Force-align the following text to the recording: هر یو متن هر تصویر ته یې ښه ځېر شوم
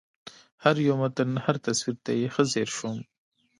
هر 0.63 0.75
یو 0.87 0.95
متن 1.01 1.29
هر 1.45 1.55
تصویر 1.65 1.95
ته 2.05 2.11
یې 2.19 2.27
ښه 2.33 2.43
ځېر 2.51 2.69
شوم 2.77 2.97